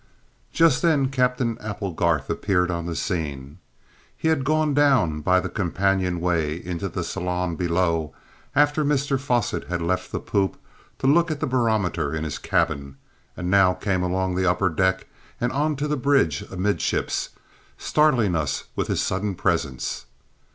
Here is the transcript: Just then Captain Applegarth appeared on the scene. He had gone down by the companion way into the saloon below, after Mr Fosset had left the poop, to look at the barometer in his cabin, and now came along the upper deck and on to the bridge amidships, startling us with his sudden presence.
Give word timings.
Just 0.51 0.81
then 0.81 1.09
Captain 1.09 1.59
Applegarth 1.59 2.27
appeared 2.27 2.71
on 2.71 2.87
the 2.87 2.95
scene. 2.95 3.59
He 4.17 4.29
had 4.29 4.43
gone 4.43 4.73
down 4.73 5.19
by 5.21 5.39
the 5.39 5.47
companion 5.47 6.19
way 6.19 6.55
into 6.55 6.89
the 6.89 7.03
saloon 7.03 7.55
below, 7.55 8.11
after 8.55 8.83
Mr 8.83 9.19
Fosset 9.19 9.65
had 9.67 9.79
left 9.79 10.11
the 10.11 10.19
poop, 10.19 10.57
to 10.97 11.05
look 11.05 11.29
at 11.29 11.39
the 11.39 11.45
barometer 11.45 12.15
in 12.15 12.23
his 12.23 12.39
cabin, 12.39 12.97
and 13.37 13.51
now 13.51 13.75
came 13.75 14.01
along 14.01 14.33
the 14.33 14.49
upper 14.49 14.69
deck 14.69 15.05
and 15.39 15.51
on 15.51 15.75
to 15.75 15.87
the 15.87 15.97
bridge 15.97 16.41
amidships, 16.51 17.29
startling 17.77 18.35
us 18.35 18.63
with 18.75 18.87
his 18.87 19.03
sudden 19.03 19.35
presence. 19.35 20.07